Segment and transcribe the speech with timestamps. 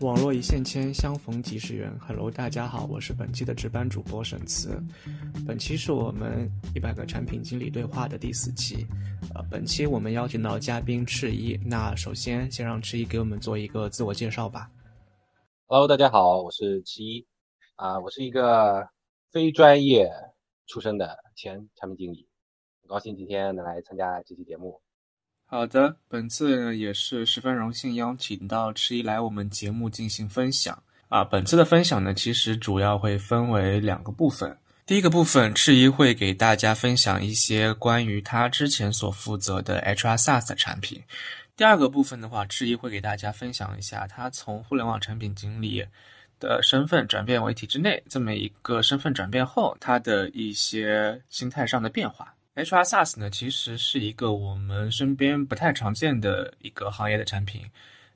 [0.00, 1.94] 网络一线牵，相逢即是缘。
[1.98, 4.82] Hello，大家好，我是本期的值班主播沈慈。
[5.46, 8.86] 本期是我们一百个产品经理对话的第四期。
[9.34, 11.54] 呃，本期我们邀请到嘉宾赤一。
[11.66, 14.70] 那首先，先让赤一给我们做一个自我介绍吧。
[15.66, 17.26] Hello，大家好，我是赤一。
[17.76, 18.88] 啊，我是一个
[19.30, 20.10] 非专业
[20.66, 22.26] 出身的前产品经理，
[22.80, 24.80] 很高兴今天能来参加这期节目。
[25.52, 31.24] 好的，本次也是十分荣幸邀请到迟一来我们节目进行分享啊。
[31.24, 34.56] 本次的分享呢，其实主要会分为两个部分。
[34.86, 41.02] 第一个部分，赤一会给大家分享一些关于他之前所负责的 HR SaaS 产品。
[41.56, 45.84] 第二个部分的话，赤一会给大家分享一下他从互联网产品经理
[46.38, 52.32] 的身份转变为体制内这么一个身份转变后，他的一些心态上的变化。
[52.56, 57.70] HR SaaS 呢，其实是一个我们身边不太常见的一个行业的产品。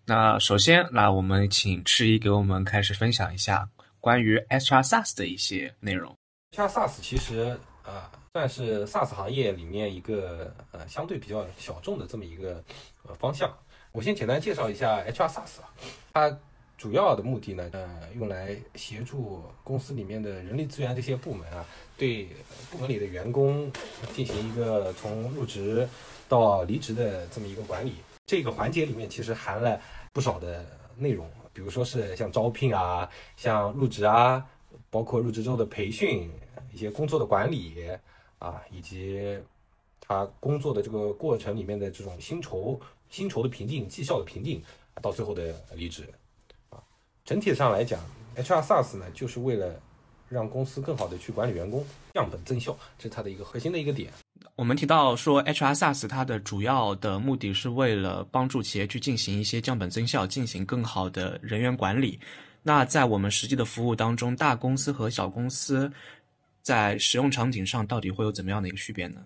[0.04, 3.68] 那首先，那我们请赤一给我们开始分享一下
[4.00, 6.14] 关于 HR SaaS 的一些内容。
[6.56, 12.62] HR SaaS 其实啊，算是 SaaS 行业里面一个呃相对比较小众的这么一个
[13.04, 13.50] 呃方向。
[13.92, 15.70] 我先简单介绍一下 HR SaaS 啊，
[16.12, 16.38] 它。
[16.77, 21.64] 主要的目的呢，呃，用来协助公司里面的人力资源这些部门啊，
[21.97, 22.28] 对
[22.70, 23.70] 部门里的员工
[24.12, 25.89] 进行一个从入职
[26.28, 27.94] 到离职的这么一个管理。
[28.27, 29.81] 这个环节里面其实含了
[30.12, 30.64] 不少的
[30.97, 34.44] 内容，比如说是像招聘啊，像入职啊，
[34.91, 36.31] 包括入职之后的培训，
[36.72, 37.88] 一些工作的管理
[38.38, 39.38] 啊，以及
[40.00, 42.78] 他工作的这个过程里面的这种薪酬、
[43.09, 44.62] 薪酬的评定、绩效的评定，
[45.00, 46.03] 到最后的离职。
[47.25, 47.98] 整体上来讲
[48.36, 49.80] ，HR SaaS 呢，就是为了
[50.28, 54.12] 让公司更好的去管理员工，降本增效，这是它的一个核心的一个点。
[54.56, 62.20] 我们提到说，HR SaaS 它的主要的目的是为了帮助企业去进行一些降本增效，进行更好的人员管理。
[62.62, 65.91] 那在我们实际的服务当中，大公司和小公司
[66.60, 69.22] 在使用场景上到底会有怎么样的一个区别呢？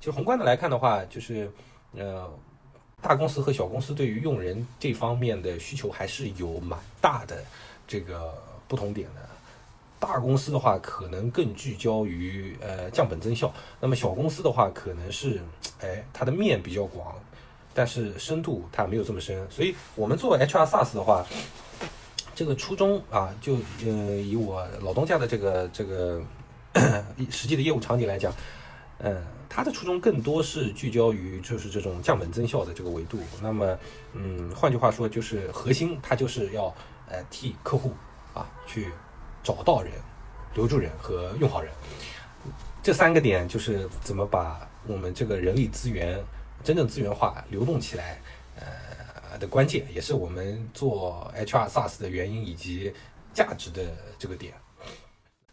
[0.00, 1.50] 就宏观的来看的话，就是
[1.92, 2.26] 呃。
[3.04, 7.44] 大公司和小公司对于用人这方面的需求还是有蛮大的
[7.86, 8.32] 这个
[8.66, 9.20] 不同点的。
[10.00, 13.48] 大公司的话，可能更聚焦于呃降本增效；
[13.78, 15.38] 那么小公司的话，可能是
[15.82, 17.14] 哎它的面比较广，
[17.74, 19.46] 但是深度它没有这么深。
[19.50, 21.26] 所以我们做 HR SaaS 的话，
[22.34, 26.22] 这个初衷啊，就呃以我老东家的这个这个
[27.30, 28.32] 实际的业务场景来讲，
[29.00, 29.22] 嗯。
[29.48, 33.18] 它的初衷更多是聚焦于就是这种降本增效的这个维度。
[33.42, 33.78] 那么，
[34.12, 36.74] 嗯，换句话说，就是核心它就是要
[37.08, 37.92] 呃替客户
[38.32, 38.90] 啊去
[39.42, 39.92] 找到人、
[40.54, 41.72] 留住人和用好人。
[42.82, 46.22] 这三个点就是怎么把我们这个人力资源
[46.62, 48.20] 真正资源化、流动起来
[48.56, 52.92] 呃的关键，也是我们做 HR SaaS 的原因以及
[53.32, 53.82] 价值的
[54.18, 54.54] 这个点。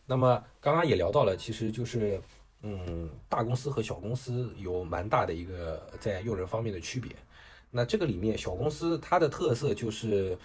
[0.05, 2.21] 那么刚刚也聊到了，其实就是。
[2.63, 7.11] 嗯，大公司和小公司有蛮大的一个在用人方面的区别。
[7.71, 10.37] 那这个里面，小公司它的特色就是，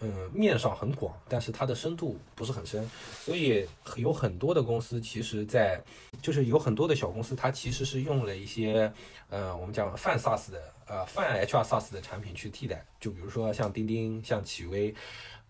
[0.00, 2.86] 嗯，面上很广，但是它的深度不是很深。
[3.24, 3.66] 所以
[3.96, 5.82] 有很多的公司，其实在
[6.20, 8.92] 就是有很多的小公司，它其实是用了一些，
[9.30, 12.84] 呃，我们讲泛 SaaS 的，呃，泛 HR SaaS 的产品去替代。
[13.00, 14.94] 就比如说像钉钉、像企微，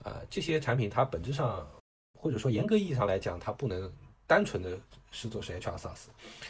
[0.05, 1.67] 呃，这些产品它本质上
[2.17, 3.91] 或者说严格意义上来讲，它不能。
[4.27, 4.79] 单纯的
[5.11, 6.07] 是做是 HR SaaS，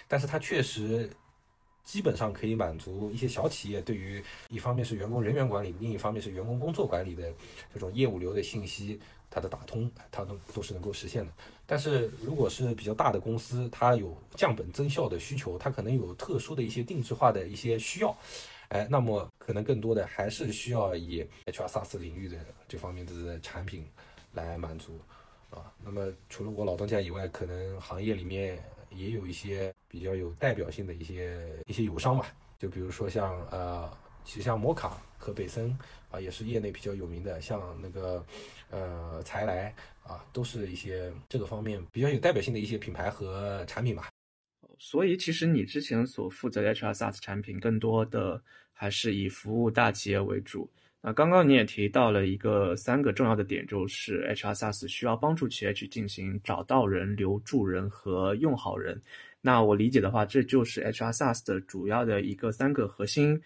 [0.06, 1.10] 但是它确实
[1.84, 7.32] 基本上可以满足一些小企业对于一方面是员工人员管理，另一方面是员工工作管理的
[7.74, 11.32] 这种业务流的信息，它的打通，它都都是能够实现的。
[11.66, 18.16] 但是如果是比较大的公司，它有降本增效的需求，它可能有特殊的一些定制化的一些需要，
[18.68, 22.36] 哎，那么可能更多的还是需要以 HR SaaS 领域的
[22.68, 23.84] 这方面的产品
[24.34, 25.00] 来满足。
[25.52, 28.58] 啊，那么除了我老东家以外，可能行业里面
[28.90, 32.26] 也有一些比较有代表性的一些一些友商吧，
[32.58, 33.90] 就比如说像呃，
[34.24, 35.76] 其实像摩卡和北森
[36.10, 38.24] 啊，也是业内比较有名的，像那个
[38.70, 44.08] 呃才来啊，都是一些这个方面比较有代表性的一些品牌和产品吧。
[44.78, 50.68] 所以其实你之前所负责的 HR SaaS 产品，更多的还是以服务大企业为主。
[51.04, 59.02] 那刚刚你也提到了一个三个重要的点，就是 HR SaaS 需要帮助企业去进行找到人、留住人和用好人。
[59.40, 63.42] 那我理解的话，这就是 HR SaaS 的主要的一个三个核心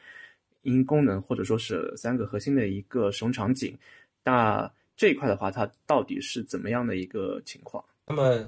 [0.60, 3.74] 因功能，或者说是三个核心的一个使用场景。
[4.22, 7.82] 那这一块的话，它到底是怎么样的一个情况？
[8.06, 8.46] 那么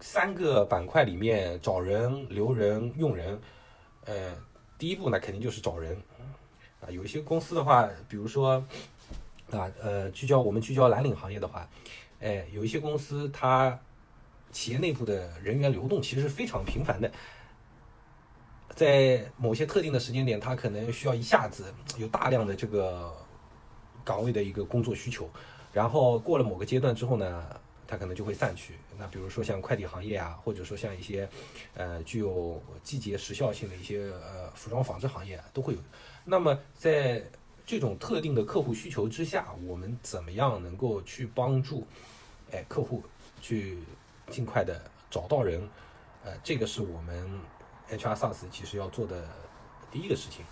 [0.00, 3.38] 三个板块里面，找人、留人、用人，
[4.06, 4.36] 呃，
[4.76, 5.96] 第一步呢，肯定就是找人。
[6.90, 8.64] 有一些公司的话，比如说，
[9.50, 11.68] 啊，呃，聚焦我们聚焦蓝领行业的话，
[12.20, 13.78] 哎，有一些公司它
[14.52, 17.10] 企业内部的人员流动其实是非常频繁的，
[18.74, 23.12] 在某些特定的时间点，它可能需要一下子有大量的这个
[24.04, 25.28] 岗位的一个工作需求，
[25.72, 27.60] 然后过了某个阶段之后呢，
[27.94, 28.74] 它可能就会散去。
[28.98, 31.28] 那比如说像快递行业啊，或者说像一些
[31.74, 35.78] 呃具有季节时效性的一些呃服装纺织行业啊都会有。
[36.24, 37.22] 那么在
[37.64, 41.86] 这种特定的客户需求之下，我们怎么样能够去帮助
[42.50, 43.00] 哎客户
[43.40, 43.78] 去
[44.28, 45.62] 尽快的找到人？
[46.24, 47.40] 呃，这个是我们
[47.90, 49.28] HR SaaS 其实要做的
[49.92, 50.44] 第一个事情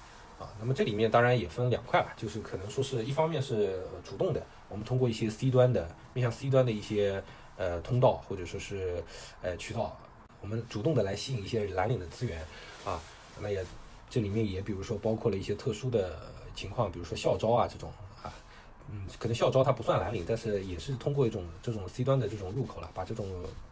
[0.43, 0.53] 啊。
[0.59, 7.23] 那么这里面当然也分两块吧，就是可能说是一方面是主动的，我们通过一些 C 端的面向 C 端的一些
[7.57, 9.03] 呃通道或者说是
[9.41, 9.97] 呃渠道，
[10.41, 12.41] 我们主动的来吸引一些蓝领的资源
[12.85, 13.01] 啊。
[13.41, 13.65] 那也
[14.11, 16.19] 这里面也比如说包括了一些特殊的
[16.55, 17.91] 情况，比如说校招啊这种，
[18.91, 23.27] 嗯，可能校招它不算蓝领，但是也是通过一种这种 C 端的这种入口了，把这种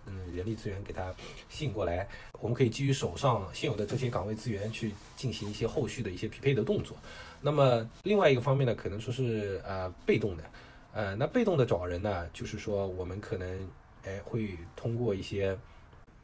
[0.06, 1.14] 嗯人力资源给它
[1.48, 2.08] 吸引过来。
[2.40, 6.96] 我们可以基于手上现有的这些岗位资源去进行一些后续的一些匹配的动作。
[7.40, 10.44] 那么另外一个方面呢，可能说是呃被动的，
[10.92, 13.68] 呃，那被动的找人呢，就是说我们可能
[14.04, 15.58] 哎会通过一些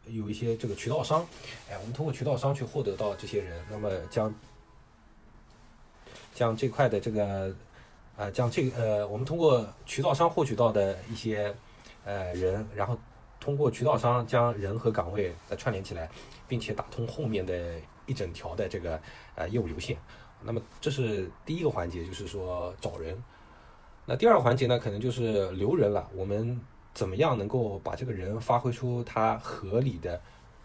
[0.07, 1.27] 有一些这个渠道商，
[1.71, 4.35] 哎，我们通过渠道商去获得到这些人，那么将
[6.35, 7.55] 将这块的这个
[8.17, 11.55] 啊，将这个呃，我们通过渠道商获取到的一些
[12.05, 12.99] 呃人，然后
[13.39, 16.09] 通过渠道商将人和岗位再串联起来，
[16.49, 17.75] 并且打通后面的
[18.07, 18.99] 一整条的这个
[19.35, 19.99] 呃业务流线。
[20.43, 23.23] 那么这是第一个环节，就是说找人。
[24.07, 26.09] 那第二个环节呢，可能就是留人了。
[26.15, 26.61] 我们
[26.95, 30.21] 怎么样能够把这个人发挥出他合理的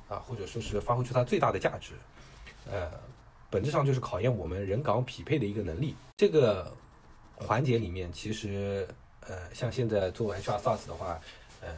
[0.07, 1.93] 啊，或者说是发挥出他最大的价值？
[2.69, 2.91] 呃，
[3.49, 5.95] 本质上就是考验我们人岗匹配的一个能力。
[6.15, 6.71] 这个
[7.41, 8.87] 环节里面，其实
[9.27, 11.19] 呃，像现在做 HR SaaS 的话，
[11.61, 11.69] 呃，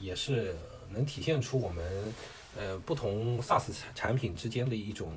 [0.00, 0.54] 也是
[0.90, 2.12] 能体现出我们
[2.56, 5.12] 呃不同 SaaS 产产品之间的一种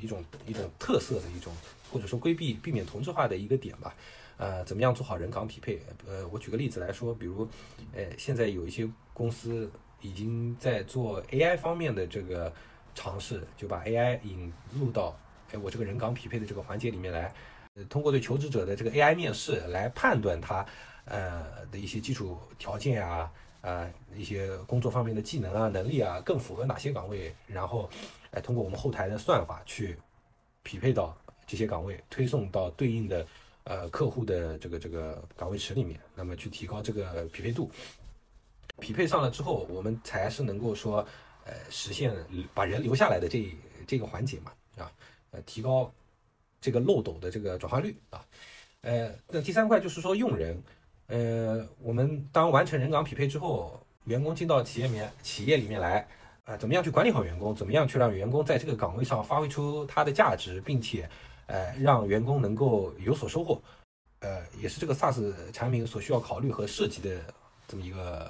[0.00, 1.52] 一种一种特色的一种，
[1.92, 3.94] 或者说规避避免同质化的一个点吧。
[4.38, 5.80] 呃，怎么样做好人岗匹配？
[6.06, 7.48] 呃，我举个例子来说，比如，
[7.94, 9.70] 呃，现在有一些公司
[10.02, 12.52] 已经在做 AI 方面的这个
[12.94, 15.18] 尝试，就把 AI 引入到
[15.52, 17.32] 哎我这个人岗匹配的这个环节里面来，
[17.84, 20.64] 通过对求职者的这个 AI 面试来判断他
[21.04, 27.88] 呃的一些基础条件啊，啊一些工作方面的技能啊能力啊更符合哪些岗位，然后
[28.30, 29.96] 哎通过我们后台的算法去
[30.62, 33.26] 匹配到这些岗位，推送到对应的。
[33.68, 37.68] 呃，客户的这个这个岗位池里面，那么去提高这个匹配度，
[38.78, 41.04] 匹配上了之后，我们才是能够说，
[41.44, 42.14] 呃，实现
[42.54, 43.52] 把人留下来的这
[43.84, 44.92] 这个环节嘛，啊，
[45.32, 45.92] 呃，提高
[46.66, 48.26] 这个漏斗的这个转化率啊，
[48.80, 50.60] 呃，那第三块就是说用人，
[51.06, 56.04] 呃，我们当完成人岗匹配之后，员工进到企业里面企业里面来，
[56.44, 61.08] 啊，怎么样去管理好员工，怎么样去让员工在这个岗位上发挥出他的价值，并且。
[61.48, 63.62] 呃，让员工能够有所收获，
[64.18, 67.20] 呃，也是这个 SaaS 产品所需要考虑和涉及的
[67.68, 68.28] 这么一个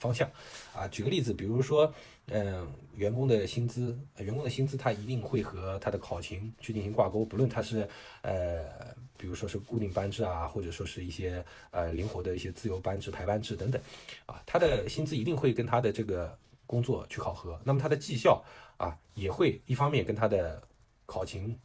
[0.00, 0.28] 方向
[0.74, 0.88] 啊。
[0.88, 1.94] 举个例子，比如说，
[2.28, 7.88] 嗯，员工的薪资，员工的薪资他一定会和他的考勤去进行挂钩，不论他是
[8.22, 13.80] 呃，比如说是固定班制啊，或者说是一些呃灵活的一些自由班制、排班制等等，
[14.26, 17.60] 啊，他的薪资一定会跟他的这个工作去考核。
[17.64, 18.44] 那么他的绩效
[18.76, 20.62] 啊，也会一方面跟他的
[21.06, 21.58] 考勤。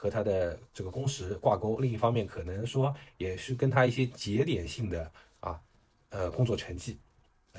[0.00, 5.10] 和他的这个工时挂钩，另一方面可能说也是跟他一些节点性的
[5.40, 5.60] 啊，
[6.10, 6.96] 呃工作成绩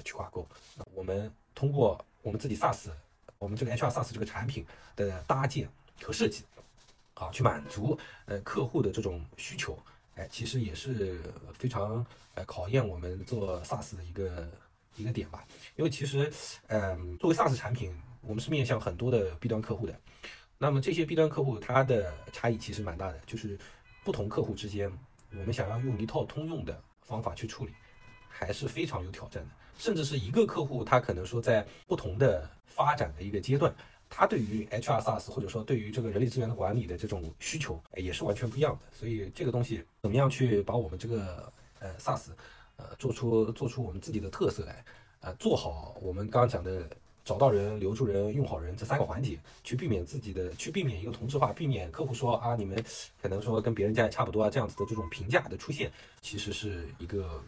[0.06, 0.48] 去挂钩。
[0.94, 2.90] 我们通过我们自己 SaaS，
[3.38, 5.70] 我们这个 HR SaaS 这个产品的搭建
[6.02, 6.44] 和设计，
[7.14, 9.78] 啊，去满足呃客户的这种需求，
[10.16, 11.20] 哎，其实也是
[11.54, 14.50] 非常呃考验我们做 SaaS 的一个
[14.96, 15.46] 一个点吧。
[15.76, 16.32] 因为其实，
[16.68, 19.98] 嗯，作为 SaaS 产品，我们是面向很多的 B 端客户的。
[20.58, 23.58] 那么这些 B 端客户，它的差异其实蛮大的，就是
[24.04, 24.92] 不同客户之间，
[25.32, 27.74] 我们想要用一套通用的方法去处理，
[28.28, 29.50] 还是非常有挑战的。
[29.80, 33.74] 甚至是一个客户，他可能说在不同的发展的一个阶段，
[34.10, 38.80] 他对于 HR SaaS 或者说对于这个人力资源的管理的这种需求，也是完全不一样的。
[38.92, 42.28] 所以这个东西怎么样去把我们这个呃 SaaS，
[42.76, 44.84] 呃做出做出我们自己的特色来，
[45.22, 46.88] 呃做好我们刚刚讲的。
[47.26, 52.84] 找到人、留住人、用好人这三个环节，去避免自己的，去避免一个同质化，避免客户说啊，你们
[53.22, 57.40] 可能说跟别人家也差不多啊，这样子的这种评价的出现，其实是一个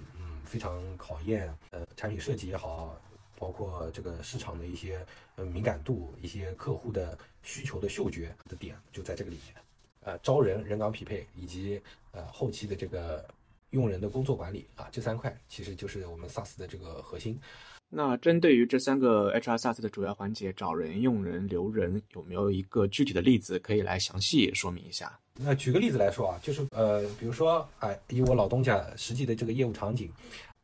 [0.52, 3.00] 非常考验呃产品设计也好，
[3.40, 5.06] 包括这个市场的一些
[5.38, 9.56] 呃敏感度、一些客户的需求的嗅觉的点，就在这个里面。
[10.02, 11.82] 呃，招人、人岗匹配以及
[12.12, 13.26] 呃后期的这个
[13.70, 17.40] 用人的工作管理啊，这三块其实就是我们 SaaS 的这个核心。
[17.94, 25.20] 那针对于这三个 HR SaaS 的主要环节，找人、用人、留人，有没有一个具体的例子可以来详细说明一下？
[25.36, 30.10] 那举个例子来说啊，就是呃，比如说哎，以我老东家实际的这个业务场景，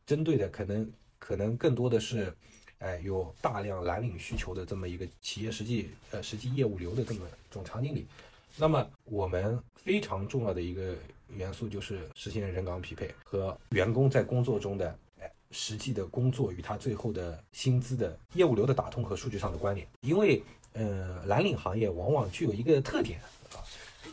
[0.06, 2.32] 针对的可能可能更多的是，
[2.78, 7.20] 哎，有大量蓝领需求的这么一个企业实际呃实际业务流的这么
[7.50, 8.06] 这种场景里，
[8.56, 10.94] 那么我们非常重要的一个
[11.36, 14.98] 元素就是实现人岗匹配和员工在工作中的。
[15.50, 20.42] 实际的工作与他最后的薪资的业务流的打通和数据上的关联，因为
[20.74, 23.18] 呃蓝领行业往往具有一个特点
[23.52, 23.64] 啊，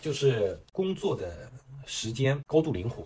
[0.02, 1.50] 就是工作的
[1.86, 3.06] 时间高度灵活，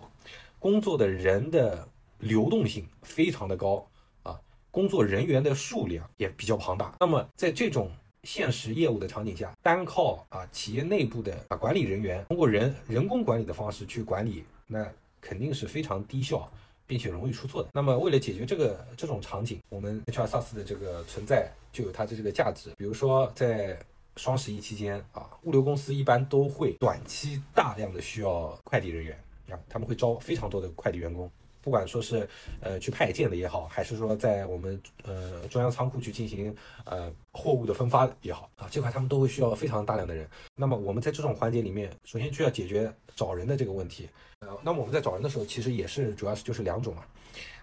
[0.58, 1.86] 工作的人的
[2.18, 3.86] 流动性非常的高
[4.22, 6.94] 啊，工作人员的数量也比较庞大。
[7.00, 7.90] 那么在这种
[8.22, 14.86] 现实业务的场景下，单靠啊企业内部的啊管理人员通过人人工管理的方式去管理，那
[15.20, 16.50] 肯定是非常低效。
[16.90, 17.68] 并且容易出错的。
[17.72, 22.70] 那么，为了解决这个这种场景，我们 HR SaaS 的这个存在就有它的这个价值。
[22.76, 23.78] 比如说，在
[24.16, 29.16] 双十一期间啊，物流公司一般都会短期大量的需要快递人员
[29.50, 31.30] 啊，他们会招非常多的快递员工，
[31.62, 32.28] 不管说是
[32.60, 40.28] 呃去派件的也好，还是说在我们呃中央仓库去进行呃货物的分发也好啊，这块他们都会需要非常大量的人。
[40.56, 44.08] 那么我们在这种环节里面，首先就要解决找人的这个问题。
[44.40, 47.04] 呃，那么我们在找人的时候，其实也是主要是就是两种嘛。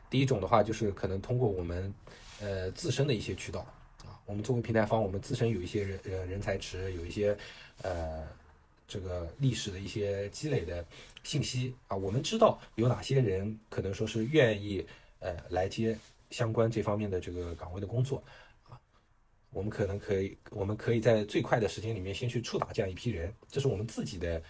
[0.10, 1.94] 第一种的话，就是可能通过我们
[2.40, 3.62] 呃自身的一些渠道
[4.06, 7.36] 啊，我们作为平台方，我们自身有一些人呃人才池，有一些
[7.82, 8.28] 呃
[8.88, 10.86] 这个历史的一些积累的
[11.28, 14.86] 信息啊，我们知道有哪些人可能说是愿意
[15.20, 15.98] 呃来接
[16.30, 18.24] 相关这方面的这个岗位的工作
[18.70, 18.80] 啊，
[19.52, 24.42] 我们可能可以，我们可以在最快的时间里面先去触打这样一批人，这是我们自己的。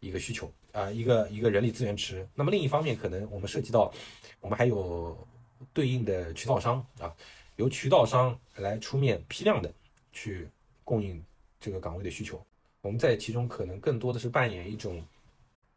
[0.00, 2.28] 一个需求啊，一个一个人力资源池。
[2.34, 3.90] 那么另一方面，可能我们涉及到，
[4.38, 5.16] 我们还有
[5.72, 7.10] 对应的渠道商啊，
[7.56, 9.72] 由渠道商来出面批量的
[10.12, 10.46] 去
[10.84, 11.24] 供应
[11.58, 12.38] 这个岗位的需求。
[12.82, 15.02] 我们在其中可能更多的是扮演一种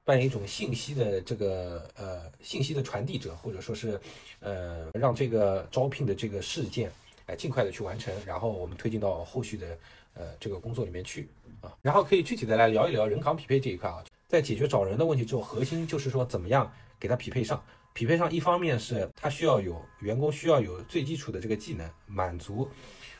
[0.07, 3.99] 扮演一种信息的这个呃信息的传递者，或者说是
[4.39, 6.89] 呃让这个招聘的这个事件
[7.25, 9.77] 哎尽快的去完成，然后我们推进到后续的
[10.13, 11.27] 呃这个工作里面去
[11.59, 11.75] 啊。
[11.81, 14.01] 然后可以具体的来聊一聊人岗匹配这一块啊。
[14.29, 17.61] 在解决找人的问题之后，核心就是说怎么样给他匹配上。
[17.91, 22.65] 匹配上，一方面是他需要有员工需要有最基础的这个技能，满足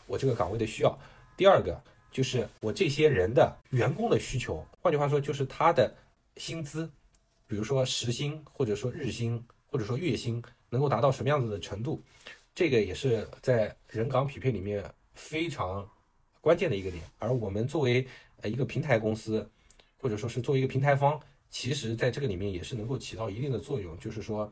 [0.06, 0.98] 我这个岗位的需要。
[1.36, 1.78] 第二个
[2.14, 5.94] 就是我这些人的员工的需求，换句话说就是他的
[6.38, 6.90] 薪资，
[7.48, 12.04] 比如说时薪或者说日薪或者说月薪能够达到什么样子的程度，
[12.56, 15.90] 这个也是在人岗匹配里面非常
[16.42, 17.04] 关键的一个点。
[17.20, 18.08] 而我们作为
[18.42, 19.50] 呃一个平台公司。
[20.00, 23.98] 或者说是作为一个平台方，其实在这个里面也是能够起到一定的作用。
[23.98, 24.50] 就是说，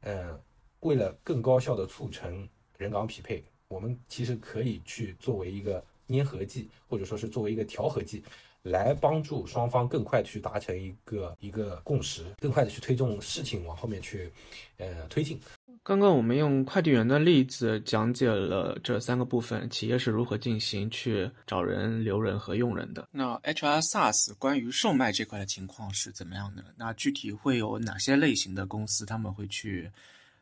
[0.00, 0.36] 呃，
[0.80, 8.24] 为了更高效的促成人岗匹配，我们其实可以去作为一个粘合剂，或者说是作为一个调和剂，
[8.62, 14.30] 来帮助双方更快去达成一个一个共识，更快的去推动事情往后面去，
[14.76, 15.40] 呃，推进。
[15.84, 23.08] 刚刚我们用快递员的例子讲解了这三个部分，企业是如何进行去找人、留人和用人的。
[23.10, 26.62] 那 HR SaaS 关于售卖这块的情况是怎么样的？
[26.76, 29.90] 那具体会有哪些类型的公司他们会去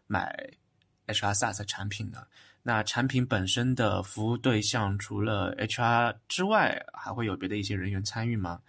[0.09, 0.51] 买
[1.07, 2.27] HR SaaS 产品呢？
[2.69, 8.61] 那产品本身的服务对象除了 HR 之外，还会有别的一些人员参与吗？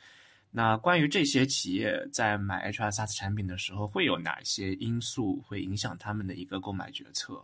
[0.52, 7.44] 那关于这些企业在买 HR SaaS 产品的时候，会有哪些因素会影响他们的一个购买决策？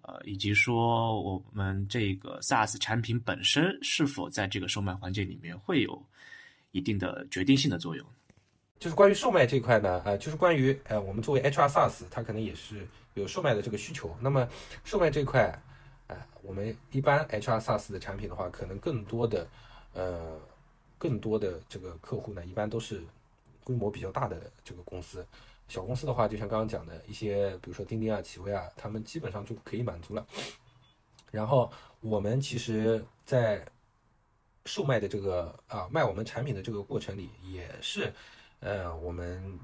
[0.00, 6.02] 呃，以及说我们这个 SaaS 产品本身是否在这个售卖环节里面会有
[6.70, 8.06] 一定的决定性的作用？
[8.78, 14.16] 就是关于售卖这块呢，呃，就是关于呃，我们作为 HR SaaS，它可能也是有售卖的这个需求。
[14.20, 14.48] 那么
[14.84, 15.60] 售卖这块，
[16.06, 19.46] 呃，我们一般 HR SaaS 的产品的话，可能更多的，
[19.94, 20.38] 呃。
[21.00, 23.00] 更多的这个客户呢，一般都是
[23.62, 25.24] 规模比较大的这个公司。
[25.68, 30.26] 小公司的话，就像刚刚讲的一些，比如说钉钉啊、企微啊，他们基本上就可以满足了。
[31.30, 31.70] 然后
[32.00, 33.64] 我们其实，在
[34.64, 38.12] 售卖的这个啊卖我们产品的这个过程里，也是
[38.60, 39.58] 呃我们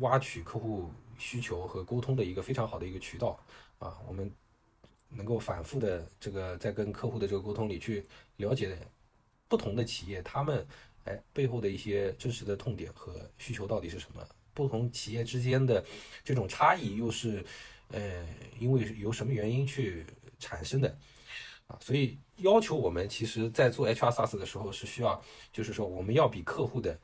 [0.00, 3.38] 挖取客户需求和沟通的一个非常好的一个渠道
[3.78, 3.98] 啊。
[4.06, 4.30] 我们
[5.08, 8.04] 能够反复的这个在跟客户的这个沟通里去
[8.36, 8.78] 了解。
[9.50, 10.66] 不同的企业，他们
[11.06, 14.22] 哎背后的一些真实的痛点和需求到底是什么？
[14.52, 15.82] 不同企业之间的
[16.22, 17.42] 这种差异又是
[17.90, 18.28] 呃
[18.58, 20.04] 因为由什么原因去
[20.38, 20.98] 产生的
[21.66, 21.78] 啊？
[21.80, 25.18] 所以要求我们其实，在做 HR SaaS 的时候是需要，
[25.50, 27.00] 就是说我们要比客户的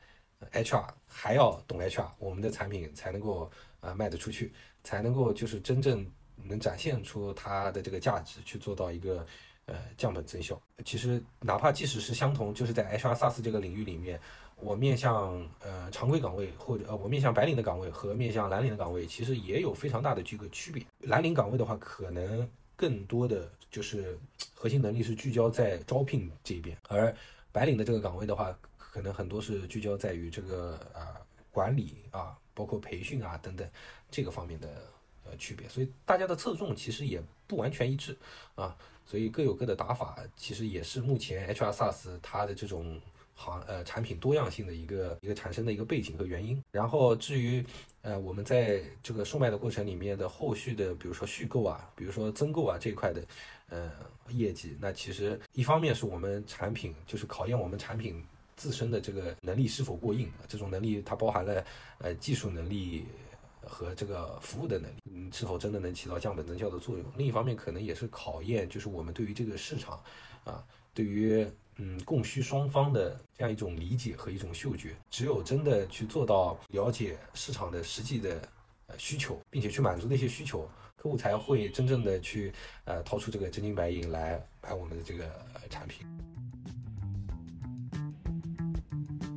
[0.51, 3.49] HR 还要懂 HR，我们的产品才能够
[3.81, 9.25] 呃卖得出去，才能够就是真正能展现出它的这个价值，去做到一个
[9.65, 10.61] 呃降本增效。
[10.83, 14.19] 其实哪怕即使是相同，就是在 HR SaaS 这个领域里面，
[14.57, 20.85] 我面向呃常规岗位或者呃我面向白领的岗位和面向蓝领的岗位，其实也有非常大的这个区别。
[20.99, 24.17] 蓝领岗位的话，可能更多的就是
[24.53, 27.13] 核心能力是聚焦在招聘这边，而
[27.51, 28.57] 白领的这个岗位的话，
[28.95, 31.19] 可能很多是聚焦在于这个啊
[31.51, 33.69] 管理啊，包括培训啊等等
[34.09, 34.69] 这个方面的
[35.25, 38.17] 呃区别，所以大家的侧重其实也不完全一致
[38.55, 38.73] 啊，
[39.05, 42.97] 所以各有各的打法，其实也是目前 HR SaaS 它的这种
[43.33, 46.63] 行呃产品多样性的一个一个产生的一个背景和原因。
[46.71, 47.61] 然后至于
[48.01, 53.21] 呃我们在这个售卖的过程里面的后续的，比如说续购啊，比如说增购啊这一块的。
[53.67, 53.91] 呃，
[54.29, 58.23] 业绩那其实一方面是我们产品，就是考验我们产品
[58.55, 60.31] 自身的这个能力是否过硬。
[60.47, 61.65] 这种能力它包含了
[61.99, 63.05] 呃技术能力
[63.61, 67.05] 和这个服务的能力，嗯，是否真的能起到降本增效的作用。
[67.17, 70.01] 另一方面可能也是考验，就是我们对于这个市场
[70.43, 71.45] 啊，对于
[71.77, 74.95] 嗯供需双方的这样一种理解和一种嗅觉。
[75.09, 78.41] 只有真的去做到了解市场的实际的
[78.87, 80.69] 呃需求，并且去满足那些需求。
[80.95, 82.51] 客户才会真正的去
[82.85, 85.29] 呃掏出这个真金白银来买我们的这个
[85.69, 86.07] 产品。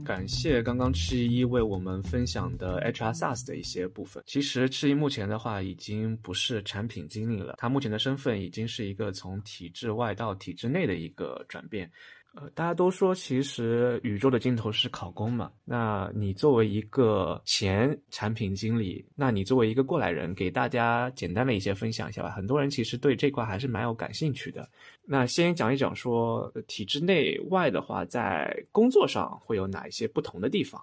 [0.09, 4.25] 感谢刚刚赤一为我们分享的 HR SaaS 的一些部分。
[4.27, 11.93] 其实赤一目前的话已经不是产品经理了，他目前的身份已经是一个从体制外到体制内的一个转变。
[12.41, 15.51] 呃，大家都说其实宇宙的尽头是考公嘛。
[15.65, 22.31] 那你作为一个前产品经理，那你作为一个过来人，给大家简单的一些分享一下吧。
[22.31, 24.69] 很多人其实对这块还是蛮有感兴趣的。
[25.05, 30.81] 那先讲一讲说体制内外的话，在工作上会有哪一些不同的地方？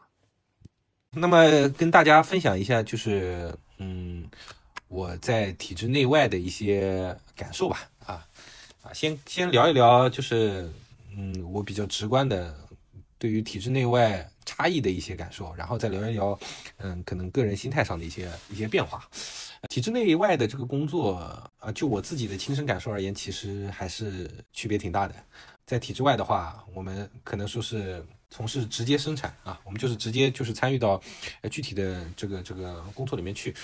[1.12, 4.26] 那么跟大家分享一下，就是嗯，
[4.90, 7.90] 我在体制内外的一些感受吧。
[8.06, 8.28] 啊
[8.84, 10.70] 啊，先先聊一聊，就是。
[11.18, 12.56] 嗯，我比较直观的
[13.18, 16.38] 对于体制内外差异的一些感受，然后再聊一聊，
[16.78, 19.08] 嗯，可能个人心态上的一些一些变化。
[19.70, 21.16] 体制内外的这个工作
[21.60, 25.16] 啊，就我自己的亲身感受而言，其实还是区别挺大的。
[25.66, 31.02] 在体制外的话，我们可能说是从事直接生产啊，我们就是直接就是参与到
[31.50, 33.56] 具体的这个这个工作里面去。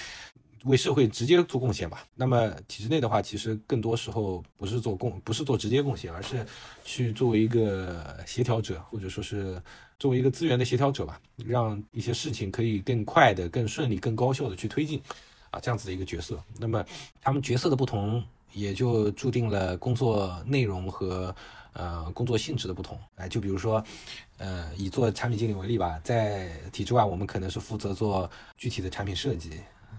[0.66, 2.06] 为社会直接做贡献吧。
[2.16, 6.46] 那么体制内的话，其实更多时候不是做贡，不是做直接贡献，而是
[6.84, 9.62] 去作为一个协调者，或者说是
[9.98, 15.02] 作为一个资源的协调者吧，让一些事情可以更快的、更顺利、更高效的去推进，
[15.50, 16.44] 啊，这样子的一个角色。
[16.60, 16.86] 那么
[17.22, 21.36] 他们角色的不同，也就注定了工作内容和
[21.74, 23.00] 呃工作性质的不同。
[23.16, 23.84] 哎，就比如说，
[24.38, 29.52] 呃，以做产品经理为例吧，在体制外，我们可能是负责做具体的产品设计。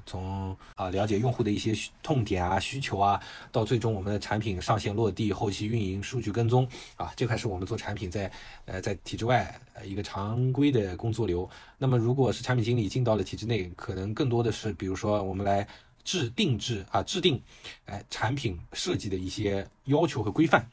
[0.07, 8.31] 从啊了解用户的一些痛点啊需求啊，到最终我们的产品上线落地、后期运营、数据跟踪啊，这块是我们做产品在
[8.65, 11.49] 呃在体制外呃一个常规的工作流。
[11.79, 15.67] 那么如果是产品经理进到了体制内，可能更多的是比如说我们来
[16.05, 17.41] 制定制啊制定
[17.87, 20.69] 哎产品设计的一些要求和规范。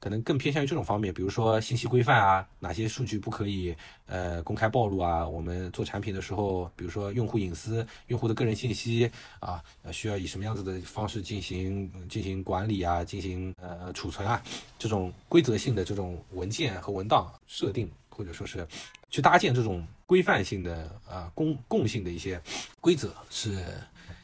[0.00, 5.28] 可能更偏向于这种方面，比如说信息规范啊，哪些数据不可以呃公开暴露啊？
[5.28, 9.10] 我们做产品的时候，比如说用户隐私、用户的个人信息
[9.40, 14.42] 啊，需要以什么样子的方式进行进行管理啊，进行呃储存啊？
[14.78, 18.66] 这种规则性的这种文件和文档设定，或者说是
[19.10, 22.40] 去搭建这种规范性的啊公共性的一些
[22.80, 23.62] 规则是。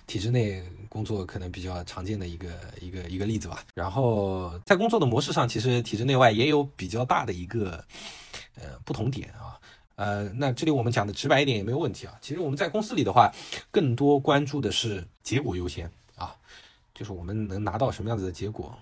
[0.07, 2.49] 体制内工作可能比较常见的一个
[2.81, 3.65] 一个一个例子吧。
[3.75, 7.85] 然后在工作的模式上，其实体制内外也有比较大的一个
[8.55, 9.59] 呃不同点啊。
[9.97, 12.15] 呃，那这里我们讲的直白一点也没有问题啊。
[12.21, 13.33] 其实我们在公司里的话，
[13.71, 16.37] 更多关注的是结果优先啊，
[16.95, 18.77] 就是我们能拿到什么样子的结果，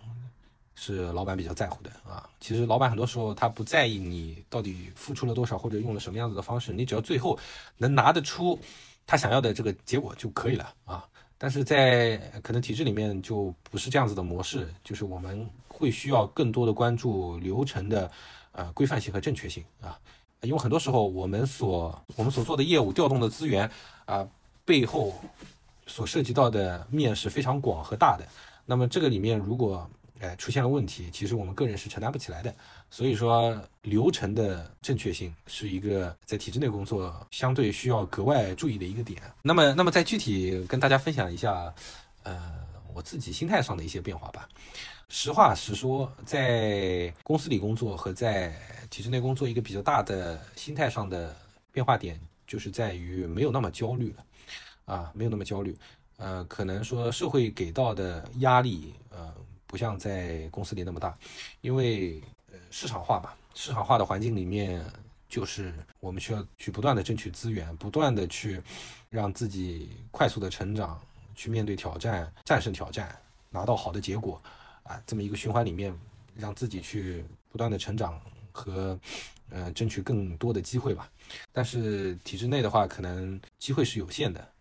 [0.75, 2.29] 是老板比较在乎的啊。
[2.41, 7.39] 其实老板很多时候他不在意你到底付出了多少或者用了什么样子的方式，你只要最后
[7.79, 8.59] 能拿得出
[9.07, 11.07] 他想要的这个结果就可以了啊。
[11.45, 18.11] 但是在可能体制里面就不是这样子的模式，就是我们会需要更多的关注流程的
[18.53, 20.01] 呃规范性和正确性啊，
[20.41, 23.71] 因为很多时候我们所我们所做的业务调动的资源
[24.07, 24.27] 啊
[24.65, 25.13] 背后
[25.87, 28.27] 所涉及到的面是非常广和大的，
[28.65, 29.87] 那么这个里面如果
[30.21, 32.55] 哎出现了问题，其实我们个人是承担不起来的。
[32.91, 39.21] 所以说，流程的正确性是一个在体制内工作相对需要格外注意的一个点。
[39.43, 41.75] 那么，那么再具体跟大家分享一下，
[42.23, 42.55] 呃，
[42.95, 44.49] 我自己心态上的一些变化吧。
[45.09, 48.55] 实话实说，在公司里工作和在
[48.91, 51.37] 体制内工作，一个比较大的心态上的
[51.73, 54.25] 变化点就是在于没有那么焦虑了，
[54.85, 55.77] 啊，没有那么焦虑。
[56.17, 59.35] 呃，可能说社会给到的压力，呃，
[59.75, 61.19] 不像在公司里那么大，
[61.61, 64.81] 因为呃市场化吧，市场化的环境里面，
[65.29, 68.63] 就是我们需要去不断的争取资源，不断的去
[69.11, 71.03] 让自己快速的成长，
[71.35, 73.19] 去面对挑战，战胜挑战，
[73.51, 74.41] 拿到好的结果，
[74.85, 75.93] 啊，这么一个循环里面，
[76.37, 78.21] 让自己去不断的成长
[78.53, 78.97] 和
[79.51, 81.11] 呃争取更多的机会吧。
[81.51, 84.54] 但是体制内的话，可能机会是有限的。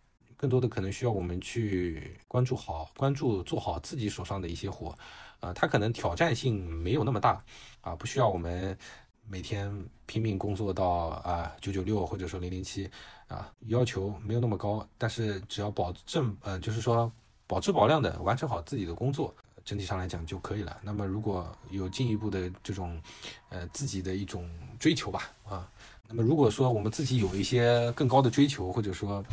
[0.44, 4.94] 更多的可能需要我们去关注好、关注做好自己手上的一些活，
[5.40, 7.42] 啊，它可能挑战性没有那么大，
[7.80, 8.78] 啊，不需要我们
[9.26, 9.74] 每天
[10.06, 12.92] 拼命工作到啊九九六或者说零零七，
[13.30, 17.10] 啊，要求没有那么高，但是只要保证，呃，就是说
[17.48, 20.78] 保质保量的完成好自己的工作，整体上来讲就可以了。
[20.84, 23.02] 那么如果有进一步的这种，
[23.48, 25.72] 呃，自己的一种追求吧，啊，
[26.10, 29.24] 那么如果说我们自己有一些更高的追求，或者说。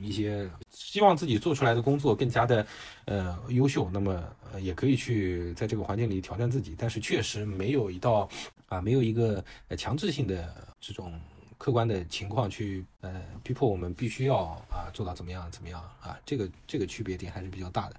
[0.00, 2.66] 一些希望自己做出来的工作更加的，
[3.06, 8.28] 呃，优秀，那么呃也可以去在这个环境里挑战自己，但是确实没有一道
[8.68, 11.20] 啊，没有一个呃强制性的这种
[11.58, 14.36] 客观的情况去呃逼迫我们必须要
[14.68, 17.96] 啊做到怎么样怎么样啊，这个这个区别点还是比较大的。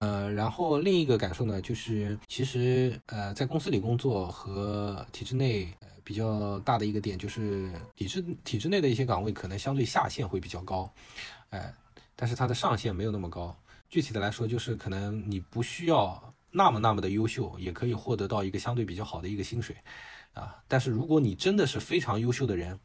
[0.00, 5.68] 呃，然后另一个感受呢，就是其实呃在公司里工作和体制内
[6.04, 10.92] 比较大的一个点就是体制体制内的一些岗位可能相对下限会比较高。
[11.50, 11.74] 哎，
[12.14, 13.56] 但是它的上限没有那么高。
[13.88, 19.76] 具体的来说，就是可能你不需要那么那么的优秀，也可以获得到一个相对比较好的一个薪水，
[20.32, 20.56] 啊。
[20.68, 22.78] 但是如果你真的是非常优秀的人，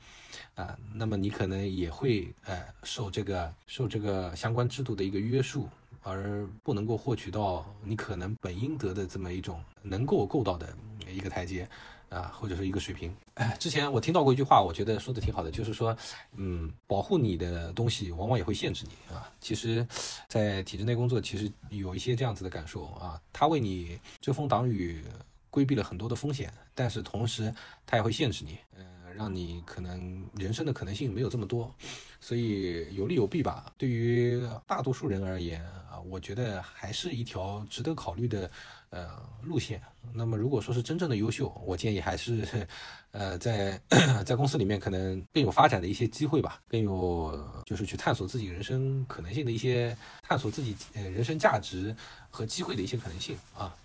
[0.56, 5.68] 啊，那么你可能也会呃受这个受这个相关制度的一个约束，
[6.04, 10.78] 而不能够获取到你可能本应得的这么一种能够够到的
[11.12, 11.68] 一个台阶。
[12.10, 13.16] 啊，或者是一个水平。
[13.36, 15.96] 哎，之前我听到过一句话，我觉得说的挺好的，就是说，
[16.36, 19.32] 嗯，保护你的东西，往往也会限制你啊。
[19.40, 19.88] 其实，
[20.28, 25.04] 在体制内工作，其实有一些这样子的感受啊，他为你遮风挡雨，
[25.50, 27.54] 规避了很多的风险，但是同时，
[27.86, 31.74] 他也会限制你，嗯，让你可能人生的可能性没有这么多。
[32.20, 33.72] 所以有利有弊吧。
[33.78, 38.50] 对于大多数人而言啊，我觉得还是一条值得考虑的。
[38.90, 39.82] 呃，路线。
[40.14, 42.68] 那么，如果说是真正的优秀，我建议还是，
[43.12, 43.80] 呃，在
[44.26, 51.96] 在公司里面可能更有发展的一些机会吧，更有就是去探索自己人生可能性的一些，探索自己呃人生价值
[52.30, 53.76] 和机会的一些可能性啊。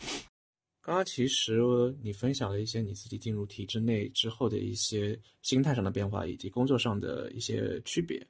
[0.80, 1.62] 刚刚其实
[2.02, 8.26] 你分享了一些你自己进入体制内之后的一些心态上的变化，以及工作上的一些区别。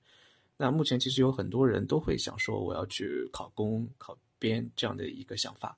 [0.57, 5.77] 那目前其实有很多人都会想说，我要去考公、考编这样的一个想法。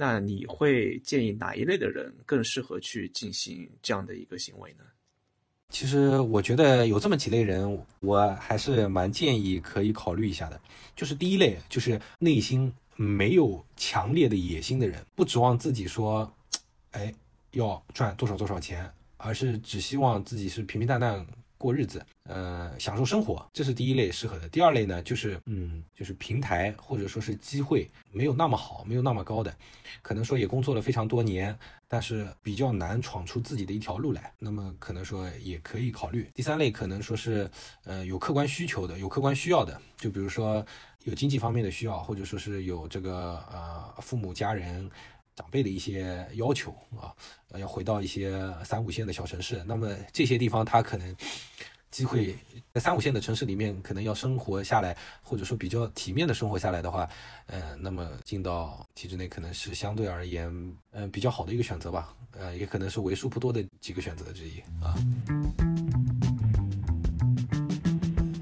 [0.00, 4.84] 那你会建议哪一类的人更适合去进行这样的一个行为呢？
[5.70, 10.58] 其实我觉得有这么几类人，我还是蛮建议可以考虑一下的。
[10.94, 16.32] 就是第一类，就是内心没有强烈的野心的人，不指望自己说，
[16.92, 17.12] 哎，
[17.50, 21.26] 要赚多少多少钱，而是只希望自己是平平淡淡。
[21.58, 24.48] 过日子，呃，享受生活，这是第一类适合的。
[24.48, 29.54] 第二类呢，就是，嗯，就是平台或者说是机会没有那么好，没有那么高的，
[30.00, 36.30] 可能说也工作了非常多年，但是比较难闯出自己的一条路来，那么可能说也可以考虑。
[36.32, 37.50] 第三类可能说是，
[37.84, 40.64] 呃，有客观需求的，有客观需要的，就比如说
[41.04, 44.88] 有经济方面的需要，或者说是有这个呃父母家人。
[45.38, 47.14] 长辈的一些要求啊，
[47.56, 51.14] 要回到一些三五线的小城市，那么这些地方他可能
[51.92, 52.34] 机会
[52.74, 57.08] 在三五线的城市里面，可能要生活下来，或者说比较体面的生活下来的话，
[57.46, 60.50] 呃，那么进到体制内可能是相对而言，
[60.90, 64.98] 嗯，比较好的一个选择吧，呃，也可能是为数不多的几个选择之一啊。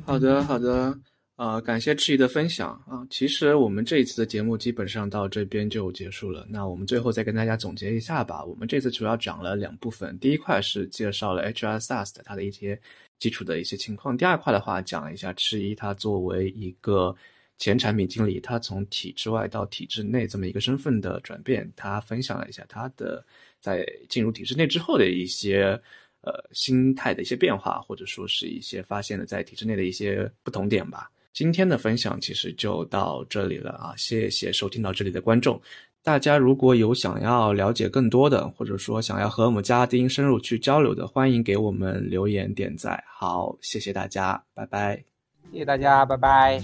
[0.07, 0.99] 好的，好的。
[1.37, 3.07] 啊，感谢赤怡的分享啊！
[3.11, 6.47] 其实我们这一次的节目基本上到这边就结束了。
[6.49, 8.43] 那我们最后再跟大家总结一下吧。
[8.43, 12.81] 我们这次主要讲了两部分，第一块是介绍了 HR SaaS 的它的一些
[13.19, 17.15] 基础的一些情况，第二块的话讲了一下赤怡他作为一个
[17.59, 23.23] 前产品经理，他从体制外到体制内这么一个身份的转变，他分享了一下他的
[23.61, 25.79] 在进入体制内之后的一些
[26.23, 31.11] 呃心态的一些变化，或者说是一些发现的在体制内的一些不同点吧。
[31.37, 33.93] 今天的分享其实就到这里了啊！
[33.95, 35.61] 谢谢收听到这里的观众。
[36.03, 43.05] 大家如果有想要了解更多的，或者说想要和我们嘉宾深入去交流的，欢迎给我们留言点赞。
[43.07, 45.05] 好，谢谢大家，拜拜。
[45.53, 46.63] 谢谢大家，拜拜。